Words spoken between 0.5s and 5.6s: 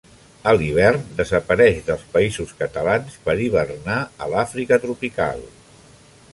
A l'hivern desapareix dels Països Catalans per hivernar a l'Àfrica tropical.